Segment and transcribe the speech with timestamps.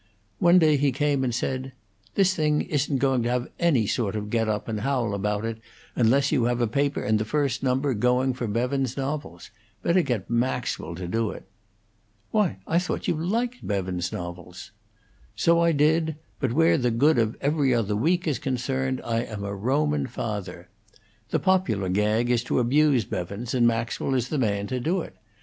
[0.39, 1.73] One day he came and said:
[2.15, 5.59] "This thing isn't going to have any sort of get up and howl about it,
[5.95, 9.51] unless you have a paper in the first number going for Bevans's novels.
[9.83, 11.45] Better get Maxwell to do it."
[12.31, 14.71] "Why, I thought you liked Bevans's novels?"
[15.35, 19.43] "So I did; but where the good of 'Every Other Week' is concerned I am
[19.43, 20.67] a Roman father.
[21.29, 25.15] The popular gag is to abuse Bevans, and Maxwell is the man to do it.